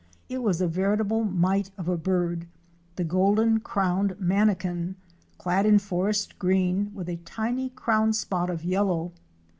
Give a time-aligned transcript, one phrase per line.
[0.29, 2.47] It was a veritable mite of a bird,
[2.95, 4.95] the Golden crowned Mana kin
[5.35, 9.11] *° clad in forest green with a tiny crown spot of yellow.